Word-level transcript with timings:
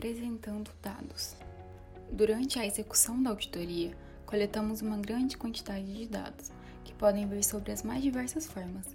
Apresentando 0.00 0.70
dados. 0.80 1.36
Durante 2.10 2.58
a 2.58 2.64
execução 2.64 3.22
da 3.22 3.28
auditoria, 3.28 3.94
coletamos 4.24 4.80
uma 4.80 4.96
grande 4.96 5.36
quantidade 5.36 5.92
de 5.92 6.06
dados, 6.06 6.50
que 6.82 6.94
podem 6.94 7.28
vir 7.28 7.44
sobre 7.44 7.70
as 7.70 7.82
mais 7.82 8.02
diversas 8.02 8.46
formas: 8.46 8.86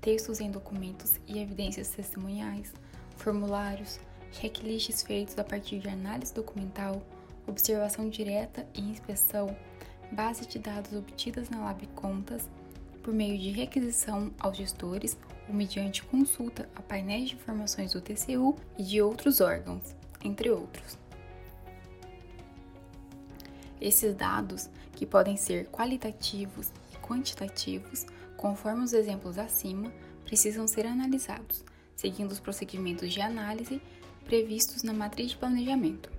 textos 0.00 0.38
em 0.38 0.52
documentos 0.52 1.18
e 1.26 1.40
evidências 1.40 1.88
testemunhais, 1.88 2.72
formulários, 3.16 3.98
checklists 4.30 5.02
feitos 5.02 5.36
a 5.36 5.42
partir 5.42 5.80
de 5.80 5.88
análise 5.88 6.32
documental, 6.32 7.02
observação 7.44 8.08
direta 8.08 8.64
e 8.72 8.82
inspeção, 8.82 9.56
base 10.12 10.46
de 10.46 10.60
dados 10.60 10.92
obtidas 10.92 11.50
na 11.50 11.58
Lab 11.58 11.84
Contas, 11.88 12.48
por 13.02 13.12
meio 13.12 13.36
de 13.36 13.50
requisição 13.50 14.30
aos 14.38 14.56
gestores 14.56 15.18
ou 15.48 15.54
mediante 15.56 16.04
consulta 16.04 16.68
a 16.76 16.80
painéis 16.80 17.30
de 17.30 17.34
informações 17.34 17.94
do 17.94 18.00
TCU 18.00 18.54
e 18.78 18.84
de 18.84 19.02
outros 19.02 19.40
órgãos, 19.40 19.96
entre 20.24 20.50
outros. 20.50 20.98
Esses 23.80 24.14
dados, 24.14 24.70
que 24.94 25.04
podem 25.04 25.36
ser 25.36 25.66
qualitativos 25.66 26.70
e 26.92 26.96
quantitativos, 26.98 28.06
conforme 28.36 28.84
os 28.84 28.92
exemplos 28.92 29.38
acima, 29.38 29.92
precisam 30.24 30.68
ser 30.68 30.86
analisados, 30.86 31.64
seguindo 31.96 32.30
os 32.30 32.40
procedimentos 32.40 33.12
de 33.12 33.20
análise 33.20 33.82
previstos 34.24 34.82
na 34.82 34.92
matriz 34.92 35.30
de 35.30 35.36
planejamento. 35.36 36.10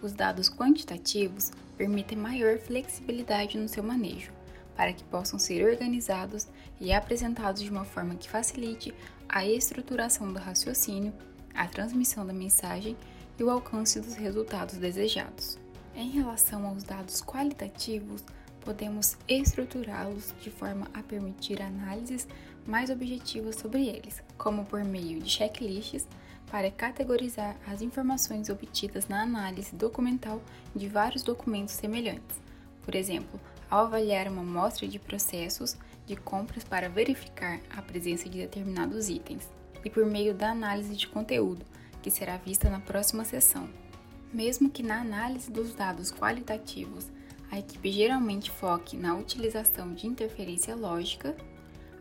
Os 0.00 0.12
dados 0.12 0.48
quantitativos 0.48 1.50
permitem 1.76 2.16
maior 2.16 2.58
flexibilidade 2.58 3.58
no 3.58 3.68
seu 3.68 3.82
manejo, 3.82 4.32
para 4.76 4.92
que 4.92 5.02
possam 5.04 5.38
ser 5.38 5.68
organizados 5.68 6.46
e 6.80 6.92
apresentados 6.92 7.62
de 7.62 7.70
uma 7.70 7.84
forma 7.84 8.14
que 8.14 8.30
facilite 8.30 8.94
a 9.28 9.44
estruturação 9.44 10.32
do 10.32 10.38
raciocínio, 10.38 11.12
a 11.52 11.66
transmissão 11.66 12.24
da 12.24 12.32
mensagem 12.32 12.96
e 13.38 13.42
o 13.42 13.50
alcance 13.50 14.00
dos 14.00 14.14
resultados 14.14 14.76
desejados. 14.76 15.58
Em 15.94 16.10
relação 16.10 16.66
aos 16.66 16.82
dados 16.82 17.22
qualitativos, 17.22 18.24
podemos 18.60 19.16
estruturá-los 19.26 20.34
de 20.40 20.50
forma 20.50 20.88
a 20.92 21.02
permitir 21.02 21.62
análises 21.62 22.26
mais 22.66 22.90
objetivas 22.90 23.56
sobre 23.56 23.86
eles, 23.86 24.22
como 24.36 24.64
por 24.64 24.84
meio 24.84 25.20
de 25.20 25.30
checklists 25.30 26.06
para 26.50 26.70
categorizar 26.70 27.56
as 27.66 27.82
informações 27.82 28.48
obtidas 28.48 29.08
na 29.08 29.22
análise 29.22 29.74
documental 29.74 30.40
de 30.74 30.88
vários 30.88 31.22
documentos 31.22 31.74
semelhantes. 31.74 32.40
Por 32.82 32.94
exemplo, 32.94 33.40
ao 33.70 33.86
avaliar 33.86 34.28
uma 34.28 34.42
amostra 34.42 34.88
de 34.88 34.98
processos 34.98 35.76
de 36.06 36.16
compras 36.16 36.64
para 36.64 36.88
verificar 36.88 37.60
a 37.70 37.82
presença 37.82 38.28
de 38.28 38.38
determinados 38.38 39.08
itens, 39.08 39.48
e 39.84 39.90
por 39.90 40.06
meio 40.06 40.34
da 40.34 40.50
análise 40.50 40.96
de 40.96 41.06
conteúdo, 41.06 41.64
que 42.08 42.14
será 42.14 42.38
vista 42.38 42.70
na 42.70 42.80
próxima 42.80 43.22
sessão. 43.22 43.68
Mesmo 44.32 44.70
que 44.70 44.82
na 44.82 45.02
análise 45.02 45.50
dos 45.50 45.74
dados 45.74 46.10
qualitativos 46.10 47.06
a 47.50 47.58
equipe 47.58 47.92
geralmente 47.92 48.50
foque 48.50 48.96
na 48.96 49.14
utilização 49.14 49.92
de 49.92 50.06
interferência 50.06 50.74
lógica, 50.74 51.36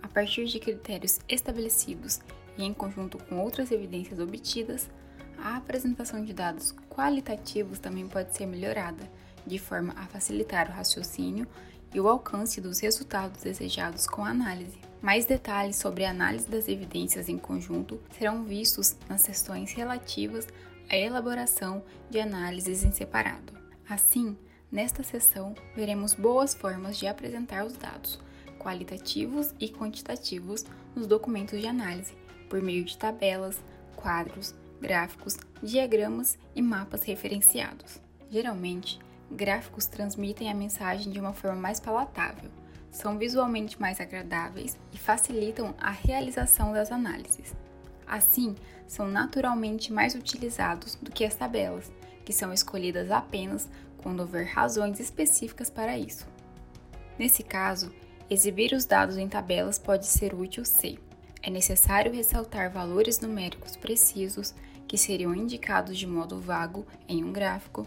a 0.01 0.07
partir 0.07 0.45
de 0.45 0.61
critérios 0.61 1.19
estabelecidos 1.27 2.21
e 2.57 2.63
em 2.63 2.73
conjunto 2.73 3.17
com 3.17 3.37
outras 3.39 3.69
evidências 3.69 4.17
obtidas, 4.17 4.89
a 5.37 5.57
apresentação 5.57 6.23
de 6.23 6.33
dados 6.33 6.73
qualitativos 6.89 7.77
também 7.77 8.07
pode 8.07 8.33
ser 8.33 8.45
melhorada, 8.45 9.11
de 9.45 9.59
forma 9.59 9.93
a 9.97 10.05
facilitar 10.05 10.69
o 10.69 10.73
raciocínio 10.73 11.45
e 11.93 11.99
o 11.99 12.07
alcance 12.07 12.61
dos 12.61 12.79
resultados 12.79 13.43
desejados 13.43 14.07
com 14.07 14.23
a 14.23 14.29
análise. 14.29 14.86
Mais 15.01 15.25
detalhes 15.25 15.75
sobre 15.75 16.05
a 16.05 16.09
análise 16.09 16.49
das 16.49 16.67
evidências 16.67 17.29
em 17.29 17.37
conjunto 17.37 17.99
serão 18.17 18.43
vistos 18.43 18.95
nas 19.07 19.21
sessões 19.21 19.71
relativas 19.71 20.47
a 20.89 20.97
elaboração 20.97 21.83
de 22.09 22.19
análises 22.19 22.83
em 22.83 22.91
separado. 22.91 23.53
Assim, 23.87 24.35
nesta 24.71 25.03
sessão, 25.03 25.53
veremos 25.75 26.13
boas 26.13 26.53
formas 26.53 26.97
de 26.97 27.07
apresentar 27.07 27.65
os 27.65 27.77
dados, 27.77 28.19
qualitativos 28.57 29.53
e 29.59 29.69
quantitativos, 29.69 30.65
nos 30.95 31.05
documentos 31.05 31.59
de 31.59 31.67
análise, 31.67 32.13
por 32.49 32.61
meio 32.61 32.83
de 32.83 32.97
tabelas, 32.97 33.61
quadros, 33.95 34.55
gráficos, 34.81 35.37
diagramas 35.61 36.37
e 36.55 36.61
mapas 36.61 37.03
referenciados. 37.03 38.01
Geralmente, 38.31 38.99
gráficos 39.31 39.85
transmitem 39.85 40.49
a 40.49 40.55
mensagem 40.55 41.11
de 41.11 41.19
uma 41.19 41.33
forma 41.33 41.61
mais 41.61 41.79
palatável, 41.79 42.49
são 42.91 43.17
visualmente 43.17 43.79
mais 43.79 43.99
agradáveis 43.99 44.77
e 44.93 44.97
facilitam 44.97 45.75
a 45.79 45.91
realização 45.91 46.73
das 46.73 46.91
análises. 46.91 47.55
Assim, 48.05 48.55
são 48.87 49.07
naturalmente 49.07 49.91
mais 49.91 50.15
utilizados 50.15 50.95
do 50.95 51.11
que 51.11 51.25
as 51.25 51.35
tabelas, 51.35 51.91
que 52.23 52.33
são 52.33 52.53
escolhidas 52.53 53.11
apenas 53.11 53.69
quando 53.97 54.21
houver 54.21 54.45
razões 54.45 54.99
específicas 54.99 55.69
para 55.69 55.97
isso. 55.97 56.25
Nesse 57.19 57.43
caso, 57.43 57.91
exibir 58.29 58.73
os 58.73 58.85
dados 58.85 59.17
em 59.17 59.27
tabelas 59.27 59.77
pode 59.77 60.05
ser 60.05 60.33
útil 60.33 60.63
se 60.63 60.99
é 61.41 61.49
necessário 61.49 62.13
ressaltar 62.13 62.71
valores 62.71 63.19
numéricos 63.19 63.75
precisos 63.75 64.53
que 64.87 64.97
seriam 64.97 65.35
indicados 65.35 65.97
de 65.97 66.07
modo 66.07 66.39
vago 66.39 66.85
em 67.07 67.23
um 67.23 67.31
gráfico. 67.31 67.85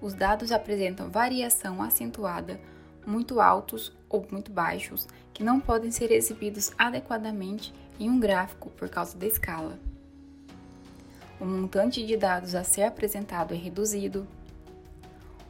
Os 0.00 0.14
dados 0.14 0.52
apresentam 0.52 1.10
variação 1.10 1.82
acentuada, 1.82 2.60
muito 3.08 3.40
altos 3.40 3.92
ou 4.08 4.26
muito 4.30 4.52
baixos, 4.52 5.08
que 5.32 5.42
não 5.42 5.58
podem 5.58 5.90
ser 5.90 6.12
exibidos 6.12 6.70
adequadamente 6.78 7.72
em 7.98 8.10
um 8.10 8.20
gráfico 8.20 8.70
por 8.70 8.88
causa 8.88 9.16
da 9.16 9.26
escala. 9.26 9.78
O 11.40 11.44
montante 11.44 12.04
de 12.04 12.16
dados 12.16 12.54
a 12.54 12.62
ser 12.62 12.82
apresentado 12.82 13.54
é 13.54 13.56
reduzido. 13.56 14.26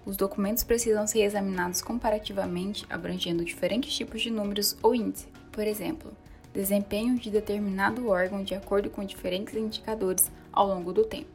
Os 0.07 0.17
documentos 0.17 0.63
precisam 0.63 1.07
ser 1.07 1.23
examinados 1.23 1.83
comparativamente, 1.83 2.87
abrangendo 2.89 3.45
diferentes 3.45 3.95
tipos 3.95 4.23
de 4.23 4.31
números 4.31 4.77
ou 4.83 4.95
índice. 4.95 5.29
Por 5.51 5.67
exemplo, 5.67 6.13
desempenho 6.53 7.19
de 7.19 7.31
determinado 7.31 8.09
órgão 8.09 8.43
de 8.43 8.55
acordo 8.55 8.89
com 8.89 9.05
diferentes 9.05 9.55
indicadores 9.55 10.31
ao 10.53 10.67
longo 10.67 10.93
do 10.93 11.05
tempo. 11.05 11.31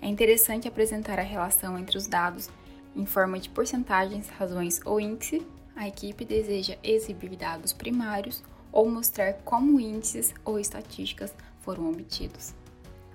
É 0.00 0.08
interessante 0.08 0.66
apresentar 0.66 1.18
a 1.18 1.22
relação 1.22 1.78
entre 1.78 1.96
os 1.96 2.06
dados 2.06 2.50
em 2.94 3.06
forma 3.06 3.38
de 3.38 3.48
porcentagens, 3.48 4.28
razões 4.28 4.80
ou 4.84 5.00
índice. 5.00 5.46
A 5.74 5.88
equipe 5.88 6.24
deseja 6.24 6.76
exibir 6.82 7.36
dados 7.36 7.72
primários 7.72 8.42
ou 8.70 8.88
mostrar 8.88 9.34
como 9.44 9.80
índices 9.80 10.34
ou 10.44 10.58
estatísticas 10.58 11.34
foram 11.60 11.90
obtidos. 11.90 12.54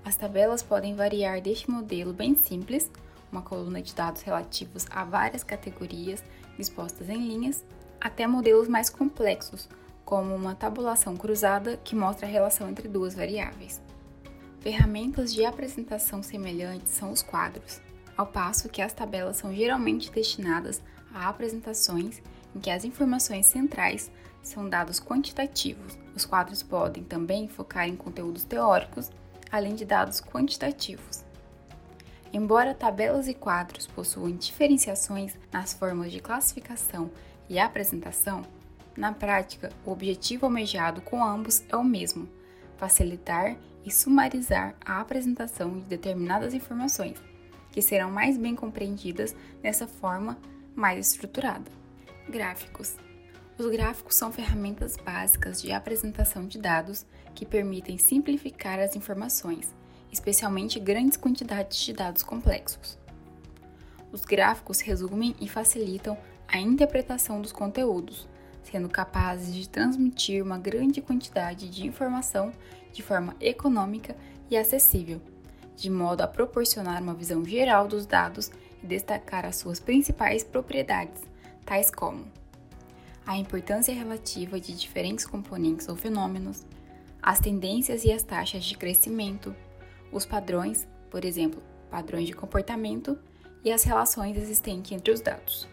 As 0.04 0.16
tabelas 0.16 0.62
podem 0.62 0.94
variar 0.94 1.40
deste 1.40 1.70
modelo 1.70 2.12
bem 2.12 2.34
simples, 2.34 2.90
uma 3.30 3.42
coluna 3.42 3.82
de 3.82 3.94
dados 3.94 4.22
relativos 4.22 4.86
a 4.90 5.04
várias 5.04 5.44
categorias 5.44 6.22
dispostas 6.56 7.08
em 7.08 7.28
linhas, 7.28 7.64
até 8.00 8.26
modelos 8.26 8.68
mais 8.68 8.88
complexos, 8.88 9.68
como 10.04 10.34
uma 10.34 10.54
tabulação 10.54 11.16
cruzada 11.16 11.76
que 11.84 11.94
mostra 11.94 12.26
a 12.26 12.30
relação 12.30 12.68
entre 12.70 12.88
duas 12.88 13.14
variáveis. 13.14 13.80
Ferramentas 14.60 15.32
de 15.32 15.44
apresentação 15.44 16.22
semelhantes 16.22 16.92
são 16.92 17.12
os 17.12 17.22
quadros, 17.22 17.80
ao 18.16 18.26
passo 18.26 18.68
que 18.68 18.82
as 18.82 18.92
tabelas 18.92 19.36
são 19.36 19.54
geralmente 19.54 20.10
destinadas 20.10 20.82
a 21.12 21.28
apresentações 21.28 22.22
em 22.54 22.60
que 22.60 22.70
as 22.70 22.84
informações 22.84 23.46
centrais 23.46 24.10
são 24.42 24.68
dados 24.68 25.00
quantitativos. 25.00 25.98
Os 26.14 26.24
quadros 26.24 26.62
podem 26.62 27.04
também 27.04 27.48
focar 27.48 27.88
em 27.88 27.96
conteúdos 27.96 28.44
teóricos, 28.44 29.10
além 29.50 29.74
de 29.74 29.84
dados 29.84 30.20
quantitativos. 30.20 31.24
Embora 32.32 32.74
tabelas 32.74 33.28
e 33.28 33.34
quadros 33.34 33.86
possuam 33.86 34.30
diferenciações 34.30 35.34
nas 35.52 35.72
formas 35.72 36.12
de 36.12 36.20
classificação 36.20 37.10
e 37.48 37.58
apresentação, 37.58 38.42
na 38.98 39.12
prática, 39.12 39.70
o 39.86 39.92
objetivo 39.92 40.46
almejado 40.46 41.00
com 41.00 41.24
ambos 41.24 41.62
é 41.68 41.76
o 41.76 41.84
mesmo: 41.84 42.28
facilitar 42.76 43.56
e 43.84 43.92
sumarizar 43.92 44.74
a 44.84 45.00
apresentação 45.00 45.78
de 45.78 45.84
determinadas 45.84 46.52
informações, 46.52 47.16
que 47.70 47.80
serão 47.80 48.10
mais 48.10 48.36
bem 48.36 48.56
compreendidas 48.56 49.36
dessa 49.62 49.86
forma 49.86 50.36
mais 50.74 51.12
estruturada. 51.12 51.77
Gráficos. 52.30 52.94
Os 53.56 53.70
gráficos 53.70 54.14
são 54.14 54.30
ferramentas 54.30 54.98
básicas 54.98 55.62
de 55.62 55.72
apresentação 55.72 56.46
de 56.46 56.58
dados 56.58 57.06
que 57.34 57.46
permitem 57.46 57.96
simplificar 57.96 58.78
as 58.78 58.94
informações, 58.94 59.74
especialmente 60.12 60.78
grandes 60.78 61.16
quantidades 61.16 61.78
de 61.78 61.94
dados 61.94 62.22
complexos. 62.22 62.98
Os 64.12 64.26
gráficos 64.26 64.80
resumem 64.80 65.34
e 65.40 65.48
facilitam 65.48 66.18
a 66.46 66.58
interpretação 66.58 67.40
dos 67.40 67.50
conteúdos, 67.50 68.28
sendo 68.62 68.90
capazes 68.90 69.54
de 69.54 69.66
transmitir 69.66 70.44
uma 70.44 70.58
grande 70.58 71.00
quantidade 71.00 71.66
de 71.70 71.86
informação 71.86 72.52
de 72.92 73.02
forma 73.02 73.34
econômica 73.40 74.14
e 74.50 74.56
acessível, 74.58 75.18
de 75.74 75.88
modo 75.88 76.20
a 76.20 76.26
proporcionar 76.28 77.02
uma 77.02 77.14
visão 77.14 77.42
geral 77.42 77.88
dos 77.88 78.04
dados 78.04 78.50
e 78.82 78.86
destacar 78.86 79.46
as 79.46 79.56
suas 79.56 79.80
principais 79.80 80.44
propriedades, 80.44 81.27
tais 81.68 81.90
como 81.90 82.24
a 83.26 83.36
importância 83.36 83.92
relativa 83.92 84.58
de 84.58 84.74
diferentes 84.74 85.26
componentes 85.26 85.86
ou 85.86 85.94
fenômenos, 85.94 86.64
as 87.22 87.40
tendências 87.40 88.04
e 88.04 88.10
as 88.10 88.22
taxas 88.22 88.64
de 88.64 88.74
crescimento, 88.74 89.54
os 90.10 90.24
padrões, 90.24 90.88
por 91.10 91.26
exemplo, 91.26 91.62
padrões 91.90 92.26
de 92.26 92.32
comportamento 92.32 93.18
e 93.62 93.70
as 93.70 93.84
relações 93.84 94.34
existentes 94.38 94.92
entre 94.92 95.12
os 95.12 95.20
dados. 95.20 95.68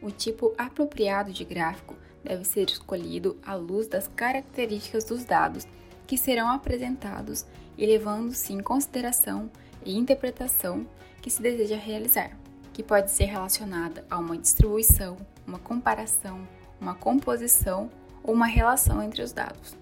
O 0.00 0.12
tipo 0.12 0.54
apropriado 0.56 1.32
de 1.32 1.44
gráfico 1.44 1.96
deve 2.22 2.44
ser 2.44 2.70
escolhido 2.70 3.36
à 3.44 3.56
luz 3.56 3.88
das 3.88 4.06
características 4.06 5.02
dos 5.02 5.24
dados 5.24 5.66
que 6.06 6.16
serão 6.16 6.48
apresentados 6.48 7.44
e 7.76 7.84
levando-se 7.84 8.52
em 8.52 8.60
consideração 8.62 9.50
e 9.84 9.98
interpretação 9.98 10.86
que 11.20 11.30
se 11.30 11.42
deseja 11.42 11.76
realizar, 11.76 12.38
que 12.72 12.82
pode 12.82 13.10
ser 13.10 13.24
relacionada 13.24 14.04
a 14.10 14.18
uma 14.18 14.36
distribuição, 14.36 15.16
uma 15.46 15.58
comparação, 15.58 16.46
uma 16.80 16.94
composição 16.94 17.90
ou 18.22 18.34
uma 18.34 18.46
relação 18.46 19.02
entre 19.02 19.22
os 19.22 19.32
dados. 19.32 19.76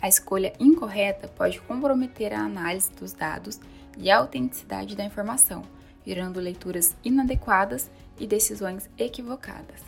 A 0.00 0.08
escolha 0.08 0.52
incorreta 0.58 1.28
pode 1.28 1.60
comprometer 1.60 2.32
a 2.32 2.40
análise 2.40 2.90
dos 2.92 3.12
dados 3.12 3.60
e 3.96 4.10
a 4.10 4.18
autenticidade 4.18 4.96
da 4.96 5.04
informação, 5.04 5.62
gerando 6.06 6.40
leituras 6.40 6.96
inadequadas 7.04 7.90
e 8.18 8.26
decisões 8.26 8.88
equivocadas. 8.96 9.82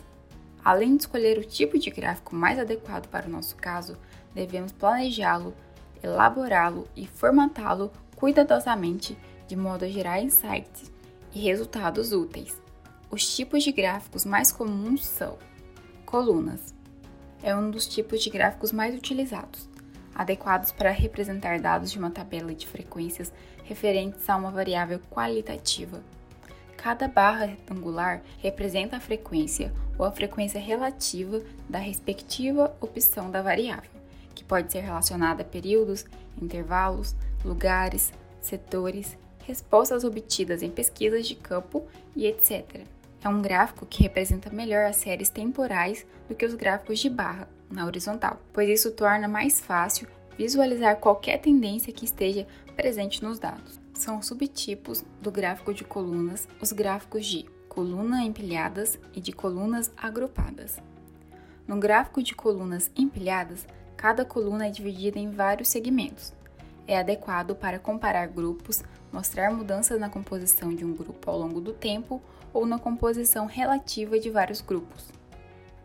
Além 0.63 0.95
de 0.95 1.03
escolher 1.03 1.37
o 1.37 1.45
tipo 1.45 1.79
de 1.79 1.89
gráfico 1.89 2.35
mais 2.35 2.59
adequado 2.59 3.07
para 3.07 3.25
o 3.25 3.31
nosso 3.31 3.55
caso, 3.55 3.97
devemos 4.33 4.71
planejá-lo, 4.71 5.55
elaborá-lo 6.03 6.87
e 6.95 7.07
formatá-lo 7.07 7.91
cuidadosamente 8.15 9.17
de 9.47 9.55
modo 9.55 9.85
a 9.85 9.87
gerar 9.87 10.21
insights 10.21 10.91
e 11.33 11.39
resultados 11.39 12.11
úteis. 12.11 12.61
Os 13.09 13.35
tipos 13.35 13.63
de 13.63 13.71
gráficos 13.71 14.25
mais 14.25 14.51
comuns 14.51 15.05
são 15.05 15.37
colunas. 16.05 16.73
É 17.43 17.55
um 17.55 17.71
dos 17.71 17.87
tipos 17.87 18.23
de 18.23 18.29
gráficos 18.29 18.71
mais 18.71 18.95
utilizados, 18.95 19.69
adequados 20.13 20.71
para 20.71 20.91
representar 20.91 21.59
dados 21.59 21.91
de 21.91 21.97
uma 21.97 22.11
tabela 22.11 22.53
de 22.53 22.67
frequências 22.67 23.31
referentes 23.63 24.29
a 24.29 24.35
uma 24.35 24.51
variável 24.51 24.99
qualitativa. 25.09 26.01
Cada 26.77 27.07
barra 27.07 27.45
retangular 27.45 28.21
representa 28.39 28.97
a 28.97 28.99
frequência 28.99 29.73
ou 29.97 30.05
a 30.05 30.11
frequência 30.11 30.59
relativa 30.59 31.41
da 31.69 31.79
respectiva 31.79 32.75
opção 32.81 33.29
da 33.29 33.41
variável, 33.41 33.91
que 34.33 34.43
pode 34.43 34.71
ser 34.71 34.81
relacionada 34.81 35.43
a 35.43 35.45
períodos, 35.45 36.05
intervalos, 36.41 37.15
lugares, 37.45 38.11
setores, 38.41 39.17
respostas 39.45 40.03
obtidas 40.03 40.61
em 40.61 40.69
pesquisas 40.69 41.27
de 41.27 41.35
campo 41.35 41.85
e 42.15 42.25
etc. 42.25 42.85
É 43.23 43.29
um 43.29 43.41
gráfico 43.41 43.85
que 43.85 44.03
representa 44.03 44.49
melhor 44.49 44.85
as 44.85 44.95
séries 44.95 45.29
temporais 45.29 46.05
do 46.27 46.35
que 46.35 46.45
os 46.45 46.53
gráficos 46.55 46.99
de 46.99 47.09
barra, 47.09 47.47
na 47.69 47.85
horizontal, 47.85 48.41
pois 48.51 48.67
isso 48.67 48.91
torna 48.91 49.27
mais 49.27 49.59
fácil 49.59 50.07
visualizar 50.37 50.97
qualquer 50.97 51.39
tendência 51.39 51.93
que 51.93 52.05
esteja 52.05 52.47
presente 52.75 53.23
nos 53.23 53.37
dados. 53.37 53.79
São 53.93 54.21
subtipos 54.21 55.05
do 55.21 55.31
gráfico 55.31 55.73
de 55.73 55.83
colunas 55.83 56.47
os 56.59 56.71
gráficos 56.71 57.25
de 57.25 57.45
coluna 57.69 58.23
empilhadas 58.23 58.99
e 59.13 59.21
de 59.21 59.31
colunas 59.31 59.91
agrupadas. 59.95 60.79
No 61.67 61.77
gráfico 61.79 62.23
de 62.23 62.33
colunas 62.33 62.91
empilhadas, 62.97 63.65
cada 63.95 64.25
coluna 64.25 64.67
é 64.67 64.69
dividida 64.71 65.19
em 65.19 65.29
vários 65.29 65.69
segmentos. 65.69 66.33
É 66.87 66.97
adequado 66.97 67.55
para 67.55 67.79
comparar 67.79 68.27
grupos, 68.27 68.83
mostrar 69.11 69.51
mudanças 69.51 69.99
na 69.99 70.09
composição 70.09 70.73
de 70.73 70.85
um 70.85 70.93
grupo 70.93 71.29
ao 71.29 71.37
longo 71.37 71.59
do 71.59 71.73
tempo 71.73 72.21
ou 72.53 72.65
na 72.65 72.79
composição 72.79 73.45
relativa 73.45 74.19
de 74.19 74.29
vários 74.29 74.61
grupos. 74.61 75.11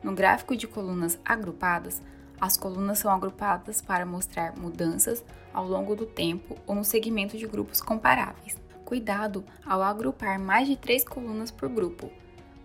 No 0.02 0.14
gráfico 0.14 0.56
de 0.56 0.66
colunas 0.66 1.18
agrupadas, 1.24 2.00
as 2.40 2.56
colunas 2.56 2.98
são 2.98 3.10
agrupadas 3.10 3.80
para 3.80 4.04
mostrar 4.04 4.56
mudanças 4.56 5.24
ao 5.52 5.66
longo 5.66 5.96
do 5.96 6.06
tempo 6.06 6.56
ou 6.66 6.74
no 6.74 6.84
segmento 6.84 7.36
de 7.36 7.46
grupos 7.46 7.80
comparáveis. 7.80 8.56
Cuidado 8.84 9.44
ao 9.64 9.82
agrupar 9.82 10.38
mais 10.38 10.68
de 10.68 10.76
três 10.76 11.02
colunas 11.02 11.50
por 11.50 11.68
grupo, 11.68 12.10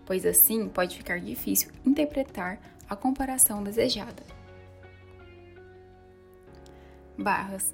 pois 0.06 0.24
assim 0.24 0.68
pode 0.68 0.96
ficar 0.96 1.18
difícil 1.18 1.72
interpretar 1.84 2.60
a 2.88 2.94
comparação 2.94 3.62
desejada. 3.62 4.22
Barras 7.18 7.72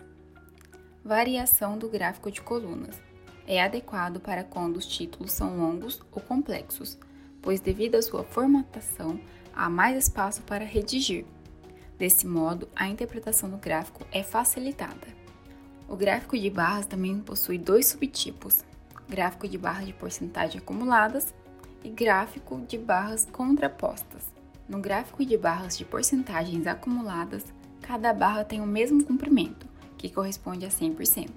Variação 1.09 1.79
do 1.79 1.89
gráfico 1.89 2.31
de 2.31 2.43
colunas 2.43 3.01
é 3.47 3.63
adequado 3.63 4.21
para 4.21 4.45
quando 4.45 4.77
os 4.77 4.85
títulos 4.85 5.33
são 5.33 5.57
longos 5.57 6.03
ou 6.13 6.21
complexos, 6.21 6.99
pois, 7.41 7.63
devido 7.63 7.95
à 7.95 8.03
sua 8.03 8.23
formatação, 8.25 9.19
há 9.55 9.71
mais 9.71 9.97
espaço 9.97 10.43
para 10.43 10.67
redigir. 10.67 11.25
Desse 11.97 12.27
modo, 12.27 12.69
a 12.77 12.89
interpretação 12.89 13.49
do 13.49 13.57
gráfico 13.57 14.07
é 14.13 14.23
facilitada. 14.23 15.07
O 15.89 15.97
gráfico 15.97 16.39
de 16.39 16.51
barras 16.51 16.85
também 16.85 17.19
possui 17.21 17.57
dois 17.57 17.87
subtipos: 17.87 18.63
gráfico 19.09 19.49
de 19.49 19.57
barras 19.57 19.87
de 19.87 19.95
porcentagem 19.95 20.59
acumuladas 20.59 21.35
e 21.83 21.89
gráfico 21.89 22.61
de 22.69 22.77
barras 22.77 23.27
contrapostas. 23.33 24.31
No 24.69 24.79
gráfico 24.79 25.25
de 25.25 25.39
barras 25.39 25.79
de 25.79 25.87
porcentagens 25.87 26.67
acumuladas, 26.67 27.47
cada 27.81 28.13
barra 28.13 28.45
tem 28.45 28.61
o 28.61 28.67
mesmo 28.67 29.03
comprimento, 29.03 29.68
que 29.99 30.09
corresponde 30.09 30.65
a 30.65 30.71
100%. 30.71 31.29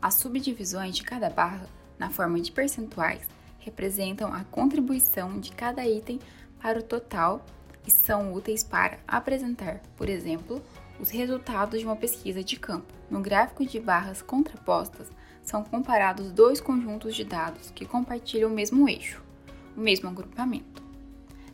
As 0.00 0.14
subdivisões 0.14 0.94
de 0.94 1.02
cada 1.02 1.30
barra, 1.30 1.66
na 1.98 2.10
forma 2.10 2.40
de 2.40 2.52
percentuais, 2.52 3.26
representam 3.58 4.32
a 4.32 4.44
contribuição 4.44 5.40
de 5.40 5.50
cada 5.50 5.86
item 5.86 6.20
para 6.60 6.78
o 6.78 6.82
total 6.82 7.44
e 7.86 7.90
são 7.90 8.32
úteis 8.32 8.62
para 8.62 8.98
apresentar, 9.08 9.80
por 9.96 10.08
exemplo, 10.08 10.62
os 11.00 11.10
resultados 11.10 11.80
de 11.80 11.86
uma 11.86 11.96
pesquisa 11.96 12.44
de 12.44 12.58
campo. 12.58 12.92
No 13.10 13.20
gráfico 13.20 13.64
de 13.64 13.80
barras 13.80 14.22
contrapostas, 14.22 15.10
são 15.42 15.62
comparados 15.62 16.30
dois 16.32 16.60
conjuntos 16.60 17.14
de 17.14 17.24
dados 17.24 17.70
que 17.70 17.84
compartilham 17.84 18.50
o 18.50 18.54
mesmo 18.54 18.88
eixo, 18.88 19.22
o 19.76 19.80
mesmo 19.80 20.08
agrupamento. 20.08 20.82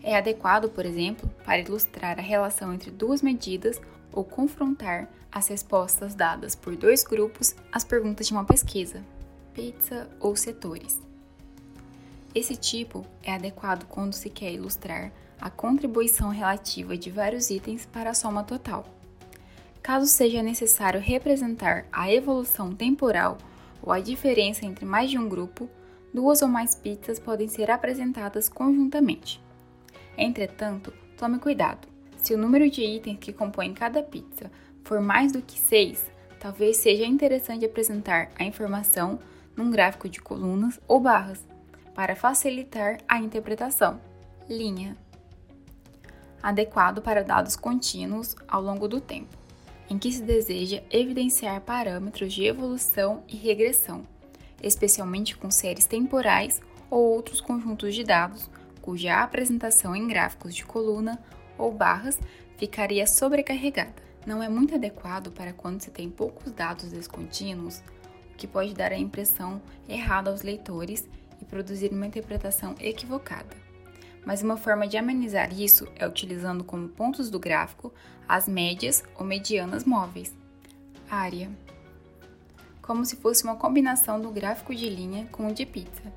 É 0.02 0.16
adequado, 0.16 0.68
por 0.70 0.86
exemplo, 0.86 1.28
para 1.44 1.60
ilustrar 1.60 2.18
a 2.18 2.22
relação 2.22 2.72
entre 2.72 2.90
duas 2.90 3.20
medidas 3.20 3.80
ou 4.12 4.24
confrontar 4.24 5.08
as 5.32 5.48
respostas 5.48 6.14
dadas 6.14 6.54
por 6.54 6.76
dois 6.76 7.04
grupos 7.04 7.54
às 7.72 7.84
perguntas 7.84 8.26
de 8.26 8.32
uma 8.32 8.44
pesquisa, 8.44 9.04
pizza 9.54 10.08
ou 10.18 10.34
setores. 10.34 11.00
Esse 12.34 12.56
tipo 12.56 13.04
é 13.22 13.34
adequado 13.34 13.86
quando 13.86 14.12
se 14.12 14.30
quer 14.30 14.52
ilustrar 14.52 15.12
a 15.40 15.50
contribuição 15.50 16.28
relativa 16.28 16.96
de 16.96 17.10
vários 17.10 17.50
itens 17.50 17.86
para 17.86 18.10
a 18.10 18.14
soma 18.14 18.44
total. 18.44 18.84
Caso 19.82 20.06
seja 20.06 20.42
necessário 20.42 21.00
representar 21.00 21.86
a 21.90 22.12
evolução 22.12 22.74
temporal 22.74 23.38
ou 23.82 23.92
a 23.92 23.98
diferença 23.98 24.66
entre 24.66 24.84
mais 24.84 25.10
de 25.10 25.18
um 25.18 25.28
grupo, 25.28 25.68
duas 26.12 26.42
ou 26.42 26.48
mais 26.48 26.74
pizzas 26.74 27.18
podem 27.18 27.48
ser 27.48 27.70
apresentadas 27.70 28.48
conjuntamente. 28.48 29.40
Entretanto, 30.16 30.92
tome 31.16 31.38
cuidado. 31.38 31.88
Se 32.18 32.34
o 32.34 32.38
número 32.38 32.70
de 32.70 32.82
itens 32.82 33.18
que 33.18 33.32
compõem 33.32 33.72
cada 33.72 34.02
pizza 34.02 34.50
for 34.84 35.00
mais 35.00 35.32
do 35.32 35.42
que 35.42 35.58
6, 35.58 36.04
talvez 36.38 36.78
seja 36.78 37.04
interessante 37.04 37.64
apresentar 37.64 38.30
a 38.38 38.44
informação 38.44 39.18
num 39.56 39.70
gráfico 39.70 40.08
de 40.08 40.20
colunas 40.20 40.80
ou 40.88 41.00
barras, 41.00 41.44
para 41.94 42.16
facilitar 42.16 42.98
a 43.08 43.18
interpretação. 43.18 44.00
Linha 44.48 44.96
adequado 46.42 47.02
para 47.02 47.22
dados 47.22 47.56
contínuos 47.56 48.34
ao 48.48 48.62
longo 48.62 48.88
do 48.88 49.00
tempo, 49.00 49.36
em 49.88 49.98
que 49.98 50.10
se 50.10 50.22
deseja 50.22 50.82
evidenciar 50.90 51.60
parâmetros 51.60 52.32
de 52.32 52.44
evolução 52.44 53.22
e 53.28 53.36
regressão, 53.36 54.06
especialmente 54.62 55.36
com 55.36 55.50
séries 55.50 55.84
temporais 55.84 56.60
ou 56.90 57.02
outros 57.10 57.40
conjuntos 57.40 57.94
de 57.94 58.04
dados 58.04 58.48
cuja 58.80 59.22
apresentação 59.22 59.94
em 59.94 60.08
gráficos 60.08 60.54
de 60.54 60.64
coluna 60.64 61.22
ou 61.58 61.70
barras 61.72 62.18
ficaria 62.56 63.06
sobrecarregada. 63.06 64.09
Não 64.26 64.42
é 64.42 64.48
muito 64.48 64.74
adequado 64.74 65.30
para 65.30 65.52
quando 65.52 65.80
se 65.80 65.90
tem 65.90 66.10
poucos 66.10 66.52
dados 66.52 66.90
descontínuos, 66.90 67.82
o 68.32 68.36
que 68.36 68.46
pode 68.46 68.74
dar 68.74 68.92
a 68.92 68.98
impressão 68.98 69.60
errada 69.88 70.30
aos 70.30 70.42
leitores 70.42 71.08
e 71.40 71.44
produzir 71.44 71.90
uma 71.92 72.06
interpretação 72.06 72.74
equivocada 72.78 73.70
mas 74.24 74.42
uma 74.42 74.56
forma 74.56 74.86
de 74.86 74.96
amenizar 74.96 75.52
isso 75.58 75.86
é 75.96 76.06
utilizando 76.06 76.64
como 76.64 76.88
pontos 76.88 77.30
do 77.30 77.38
gráfico 77.38 77.92
as 78.28 78.46
médias 78.46 79.02
ou 79.18 79.24
medianas 79.24 79.84
móveis. 79.84 80.34
Área. 81.10 81.50
Como 82.80 83.04
se 83.04 83.16
fosse 83.16 83.44
uma 83.44 83.56
combinação 83.56 84.20
do 84.20 84.30
gráfico 84.30 84.74
de 84.74 84.88
linha 84.88 85.26
com 85.32 85.48
o 85.48 85.54
de 85.54 85.66
pizza. 85.66 86.12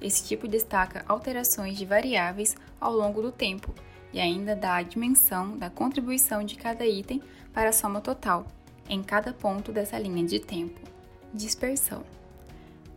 Esse 0.00 0.24
tipo 0.24 0.46
destaca 0.46 1.04
alterações 1.08 1.76
de 1.76 1.84
variáveis 1.84 2.56
ao 2.80 2.92
longo 2.92 3.22
do 3.22 3.32
tempo 3.32 3.74
e 4.16 4.20
ainda 4.20 4.56
dá 4.56 4.76
a 4.76 4.82
dimensão 4.82 5.58
da 5.58 5.68
contribuição 5.68 6.42
de 6.42 6.56
cada 6.56 6.86
item 6.86 7.22
para 7.52 7.68
a 7.68 7.72
soma 7.72 8.00
total, 8.00 8.46
em 8.88 9.02
cada 9.02 9.34
ponto 9.34 9.70
dessa 9.70 9.98
linha 9.98 10.24
de 10.24 10.40
tempo. 10.40 10.80
Dispersão 11.34 12.02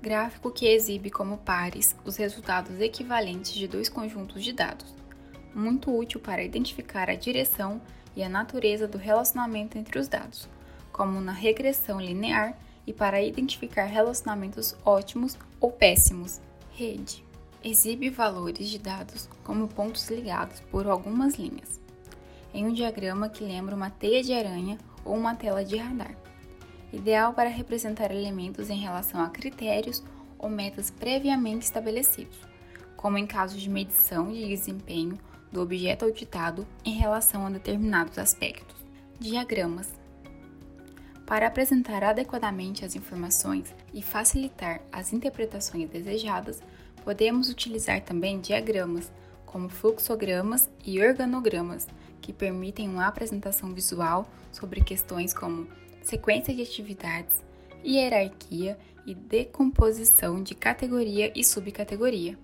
gráfico 0.02 0.50
que 0.50 0.66
exibe 0.66 1.10
como 1.10 1.40
pares 1.40 1.94
os 2.06 2.16
resultados 2.16 2.80
equivalentes 2.80 3.52
de 3.52 3.68
dois 3.68 3.90
conjuntos 3.90 4.42
de 4.42 4.54
dados, 4.54 4.96
muito 5.54 5.94
útil 5.94 6.22
para 6.22 6.42
identificar 6.42 7.10
a 7.10 7.16
direção 7.16 7.82
e 8.16 8.24
a 8.24 8.30
natureza 8.30 8.88
do 8.88 8.98
relacionamento 8.98 9.78
entre 9.78 10.00
os 10.00 10.08
dados, 10.08 10.48
como 10.90 11.20
na 11.20 11.34
regressão 11.34 12.00
linear 12.00 12.58
e 12.88 12.94
para 12.94 13.22
identificar 13.22 13.84
relacionamentos 13.88 14.74
ótimos 14.86 15.38
ou 15.60 15.70
péssimos. 15.70 16.40
Rede 16.72 17.28
exibe 17.63 18.10
valores 18.10 18.70
de 18.70 18.80
dados 18.80 19.30
como 19.44 19.68
pontos 19.68 20.10
ligados 20.10 20.60
por 20.72 20.88
algumas 20.88 21.36
linhas, 21.36 21.80
em 22.54 22.66
um 22.66 22.74
diagrama 22.74 23.30
que 23.30 23.44
lembra 23.44 23.75
uma 23.75 23.89
teia 23.89 24.24
de 24.24 24.34
aranha 24.34 24.78
ou 25.04 25.16
uma 25.16 25.36
tela 25.36 25.63
de 25.63 25.78
radar, 25.78 26.16
ideal 26.92 27.34
para 27.34 27.50
representar 27.50 28.12
elementos 28.12 28.70
em 28.70 28.80
relação 28.80 29.22
a 29.22 29.30
critérios 29.30 30.04
ou 30.38 30.50
metas 30.50 30.89
previamente 30.89 31.66
estabelecidos, 31.66 32.38
como 32.96 33.18
em 33.18 33.28
casos 33.28 33.62
de 33.62 33.70
medição 33.70 34.32
de 34.32 34.48
desempenho 34.48 35.18
do 35.51 35.62
objeto 35.62 36.06
auditado 36.06 36.66
em 36.86 36.94
relação 36.94 37.46
a 37.46 37.50
determinados 37.50 38.18
aspectos. 38.18 38.78
Diagramas 39.20 40.00
para 41.30 41.46
apresentar 41.46 42.04
adequadamente 42.04 42.84
as 42.84 42.96
informações 42.96 43.72
e 43.94 44.01
facilitar 44.01 44.82
as 44.92 45.13
interpretações 45.13 45.88
desejadas, 45.88 46.60
podemos 47.10 47.50
utilizar 47.50 48.01
também 48.01 48.39
diagramas, 48.39 49.12
como 49.44 49.68
fluxogramas 49.68 50.70
e 50.86 51.01
organogramas, 51.04 51.88
que 52.22 52.32
permitem 52.32 52.88
uma 52.88 53.08
apresentação 53.08 53.74
visual 53.74 54.30
sobre 54.51 54.82
questões 54.82 55.34
como 55.34 55.68
sequência 56.04 56.54
de 56.54 56.62
atividades, 56.62 57.44
hierarquia 57.84 58.78
e 59.08 59.16
decomposição 59.16 60.44
de 60.44 60.54
categoria 60.54 61.34
e 61.36 61.44
subcategoria. 61.44 62.38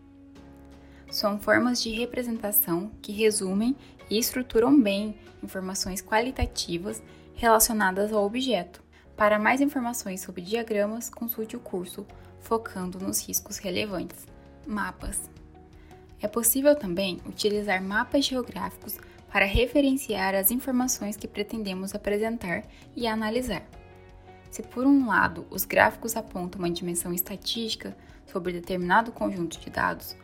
São 1.12 1.38
formas 1.38 1.80
de 1.80 1.92
representação 1.92 2.90
que 3.04 3.12
resumem 3.12 3.76
e 4.10 4.18
estruturam 4.18 4.82
bem 4.82 5.16
informações 5.44 6.02
qualitativas 6.02 7.04
relacionadas 7.36 8.12
ao 8.12 8.26
objeto. 8.26 8.84
Para 9.16 9.38
mais 9.38 9.62
informações 9.62 10.22
sobre 10.22 10.42
diagramas, 10.42 11.08
consulte 11.08 11.56
o 11.56 11.60
curso 11.60 12.04
Focando 12.40 12.98
nos 13.00 13.28
Riscos 13.28 13.60
Relevantes. 13.60 14.34
Mapas. 14.66 15.30
É 16.22 16.28
possível 16.28 16.76
também 16.76 17.22
utilizar 17.26 17.84
mapas 17.84 18.26
geográficos 18.26 18.98
para 19.32 19.46
referenciar 19.46 20.34
as 20.34 20.52
informações 20.52 21.18
que 21.18 21.28
pretendemos 21.28 21.94
apresentar 21.94 22.64
e 22.96 23.06
analisar. 23.06 23.64
Se, 24.50 24.64
por 24.64 24.86
um 24.86 25.08
lado, 25.08 25.46
os 25.50 25.66
gráficos 25.66 26.16
apontam 26.16 26.60
uma 26.60 26.70
dimensão 26.70 27.14
estatística 27.14 27.96
sobre 28.26 28.54
determinado 28.54 29.12
conjunto 29.12 29.60
de 29.60 29.70
dados, 29.70 30.16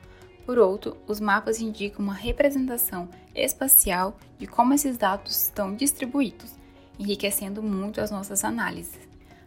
por 0.46 0.58
outro, 0.58 0.98
os 1.08 1.20
mapas 1.20 1.62
indicam 1.62 2.04
uma 2.04 2.14
representação 2.14 3.08
espacial 3.34 4.18
de 4.38 4.48
como 4.48 4.74
esses 4.74 4.98
dados 4.98 5.44
estão 5.44 5.76
distribuídos, 5.76 6.56
enriquecendo 7.00 7.62
muito 7.62 8.02
as 8.02 8.12
nossas 8.12 8.44
análises. 8.44 9.00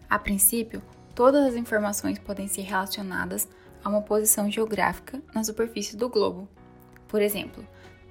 A 0.09 0.19
princípio, 0.19 0.81
todas 1.15 1.45
as 1.45 1.57
informações 1.57 2.19
podem 2.19 2.47
ser 2.47 2.63
relacionadas 2.63 3.49
a 3.85 3.89
uma 3.91 4.01
posição 4.01 4.51
geográfica 4.51 5.23
na 5.35 5.45
superfície 5.45 5.97
do 5.97 6.09
globo. 6.09 6.49
Por 7.07 7.21
exemplo, 7.21 7.65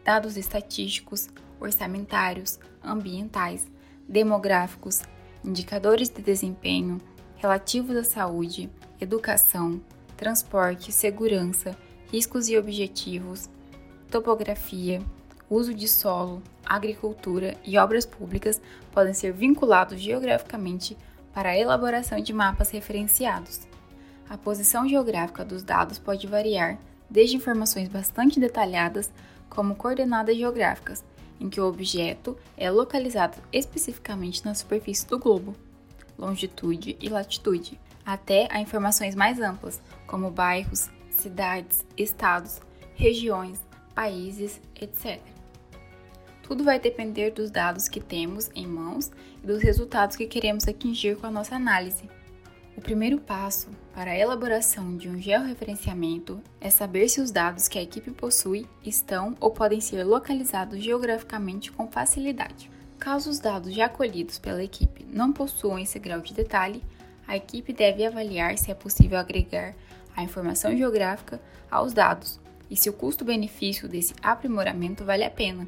dados 0.05 0.37
estatísticos, 0.37 1.27
orçamentários, 1.59 2.59
ambientais, 2.83 3.67
demográficos, 4.07 5.01
indicadores 5.43 6.09
de 6.09 6.21
desempenho, 6.21 7.01
relativos 7.35 7.97
à 7.97 8.03
saúde, 8.03 8.69
educação, 9.01 9.81
transporte, 10.15 10.91
segurança, 10.91 11.75
riscos 12.11 12.47
e 12.47 12.57
objetivos, 12.57 13.49
topografia, 14.09 15.01
uso 15.49 15.73
de 15.73 15.87
solo, 15.87 16.41
agricultura 16.65 17.57
e 17.65 17.77
obras 17.77 18.05
públicas 18.05 18.61
podem 18.91 19.13
ser 19.13 19.33
vinculados 19.33 19.99
geograficamente 19.99 20.95
para 21.33 21.49
a 21.49 21.57
elaboração 21.57 22.19
de 22.19 22.31
mapas 22.31 22.69
referenciados. 22.69 23.72
A 24.29 24.37
posição 24.37 24.87
geográfica 24.87 25.43
dos 25.43 25.63
dados 25.63 25.99
pode 25.99 26.27
variar 26.27 26.79
desde 27.09 27.35
informações 27.35 27.87
bastante 27.87 28.39
detalhadas, 28.39 29.11
como 29.49 29.75
coordenadas 29.75 30.35
geográficas, 30.35 31.03
em 31.39 31.49
que 31.49 31.61
o 31.61 31.67
objeto 31.67 32.37
é 32.57 32.71
localizado 32.71 33.37
especificamente 33.51 34.43
na 34.43 34.55
superfície 34.55 35.05
do 35.07 35.19
globo, 35.19 35.55
longitude 36.17 36.97
e 36.99 37.09
latitude, 37.09 37.79
até 38.05 38.47
a 38.49 38.59
informações 38.59 39.13
mais 39.13 39.39
amplas, 39.39 39.81
como 40.07 40.31
bairros, 40.31 40.89
cidades, 41.11 41.85
estados, 41.97 42.61
regiões, 42.95 43.61
países, 43.93 44.59
etc. 44.79 45.21
Tudo 46.41 46.63
vai 46.63 46.79
depender 46.79 47.31
dos 47.31 47.49
dados 47.49 47.87
que 47.87 47.99
temos 47.99 48.49
em 48.53 48.67
mãos 48.67 49.11
e 49.41 49.47
dos 49.47 49.61
resultados 49.61 50.15
que 50.15 50.27
queremos 50.27 50.67
atingir 50.67 51.15
com 51.17 51.27
a 51.27 51.31
nossa 51.31 51.55
análise. 51.55 52.09
O 52.75 52.81
primeiro 52.81 53.19
passo 53.19 53.69
para 53.93 54.11
a 54.11 54.17
elaboração 54.17 54.97
de 54.97 55.07
um 55.07 55.19
georreferenciamento 55.19 56.41
é 56.59 56.69
saber 56.69 57.07
se 57.09 57.21
os 57.21 57.29
dados 57.29 57.67
que 57.67 57.77
a 57.77 57.81
equipe 57.83 58.09
possui 58.11 58.65
estão 58.83 59.37
ou 59.39 59.51
podem 59.51 59.79
ser 59.79 60.03
localizados 60.03 60.83
geograficamente 60.83 61.71
com 61.71 61.87
facilidade. 61.87 62.71
Caso 62.99 63.29
os 63.29 63.39
dados 63.39 63.73
já 63.73 63.87
colhidos 63.87 64.39
pela 64.39 64.63
equipe 64.63 65.05
não 65.11 65.31
possuam 65.31 65.77
esse 65.77 65.99
grau 65.99 66.21
de 66.21 66.33
detalhe, 66.33 66.83
a 67.27 67.37
equipe 67.37 67.71
deve 67.71 68.05
avaliar 68.05 68.57
se 68.57 68.71
é 68.71 68.73
possível 68.73 69.17
agregar 69.17 69.75
a 70.15 70.23
informação 70.23 70.75
geográfica 70.75 71.39
aos 71.69 71.93
dados 71.93 72.39
e 72.69 72.75
se 72.75 72.89
o 72.89 72.93
custo-benefício 72.93 73.87
desse 73.87 74.13
aprimoramento 74.21 75.05
vale 75.05 75.23
a 75.23 75.29
pena 75.29 75.67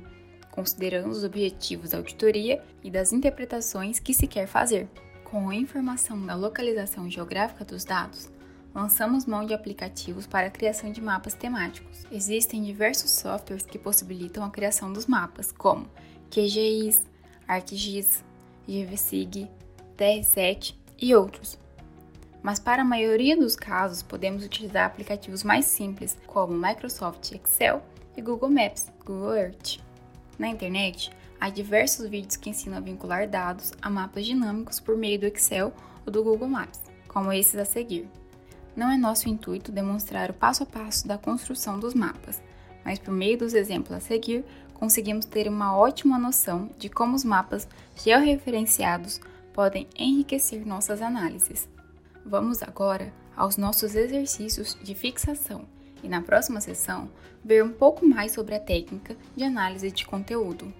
considerando 0.55 1.09
os 1.09 1.23
objetivos 1.23 1.89
da 1.89 1.97
auditoria 1.97 2.63
e 2.81 2.89
das 2.89 3.11
interpretações 3.11 3.99
que 3.99 4.13
se 4.13 4.25
quer 4.25 4.47
fazer. 4.47 4.87
Com 5.25 5.49
a 5.49 5.55
informação 5.55 6.23
da 6.23 6.35
localização 6.35 7.09
geográfica 7.09 7.65
dos 7.65 7.83
dados, 7.83 8.29
lançamos 8.73 9.25
mão 9.25 9.43
de 9.43 9.55
aplicativos 9.55 10.27
para 10.27 10.47
a 10.47 10.51
criação 10.51 10.91
de 10.91 11.01
mapas 11.01 11.33
temáticos. 11.33 12.05
Existem 12.11 12.63
diversos 12.63 13.09
softwares 13.09 13.65
que 13.65 13.79
possibilitam 13.79 14.43
a 14.43 14.51
criação 14.51 14.93
dos 14.93 15.07
mapas, 15.07 15.51
como 15.51 15.89
QGIS, 16.29 17.03
ArcGIS, 17.47 18.23
GVSig, 18.67 19.49
TR7 19.97 20.75
e 21.01 21.15
outros. 21.15 21.57
Mas 22.43 22.59
para 22.59 22.83
a 22.83 22.85
maioria 22.85 23.35
dos 23.35 23.55
casos, 23.55 24.03
podemos 24.03 24.45
utilizar 24.45 24.85
aplicativos 24.85 25.43
mais 25.43 25.65
simples, 25.65 26.15
como 26.27 26.53
Microsoft 26.53 27.31
Excel 27.31 27.81
e 28.15 28.21
Google 28.21 28.51
Maps, 28.51 28.91
Google 29.03 29.35
Earth. 29.35 29.79
Na 30.37 30.47
internet, 30.47 31.09
há 31.39 31.49
diversos 31.49 32.07
vídeos 32.07 32.35
que 32.35 32.49
ensinam 32.49 32.77
a 32.77 32.81
vincular 32.81 33.27
dados 33.27 33.73
a 33.81 33.89
mapas 33.89 34.25
dinâmicos 34.25 34.79
por 34.79 34.97
meio 34.97 35.19
do 35.19 35.25
Excel 35.25 35.73
ou 36.05 36.11
do 36.11 36.23
Google 36.23 36.47
Maps, 36.47 36.81
como 37.07 37.31
esses 37.31 37.55
a 37.55 37.65
seguir. 37.65 38.07
Não 38.75 38.91
é 38.91 38.97
nosso 38.97 39.29
intuito 39.29 39.71
demonstrar 39.71 40.29
o 40.29 40.33
passo 40.33 40.63
a 40.63 40.65
passo 40.65 41.07
da 41.07 41.17
construção 41.17 41.79
dos 41.79 41.93
mapas, 41.93 42.41
mas 42.83 42.99
por 42.99 43.13
meio 43.13 43.37
dos 43.37 43.53
exemplos 43.53 43.91
a 43.91 43.99
seguir, 43.99 44.43
conseguimos 44.73 45.25
ter 45.25 45.47
uma 45.47 45.75
ótima 45.75 46.19
noção 46.19 46.69
de 46.77 46.89
como 46.89 47.15
os 47.15 47.23
mapas 47.23 47.67
georreferenciados 47.95 49.21
podem 49.53 49.87
enriquecer 49.97 50.65
nossas 50.65 51.01
análises. 51.01 51.69
Vamos 52.25 52.61
agora 52.61 53.13
aos 53.35 53.55
nossos 53.55 53.95
exercícios 53.95 54.77
de 54.83 54.93
fixação 54.93 55.65
e 56.03 56.09
na 56.09 56.21
próxima 56.21 56.59
sessão 56.59 57.09
ver 57.43 57.63
um 57.63 57.71
pouco 57.71 58.05
mais 58.05 58.33
sobre 58.33 58.55
a 58.55 58.59
técnica 58.59 59.15
de 59.35 59.43
análise 59.43 59.91
de 59.91 60.05
conteúdo. 60.05 60.73